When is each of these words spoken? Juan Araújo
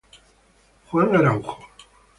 Juan 0.89 1.13
Araújo 1.15 1.57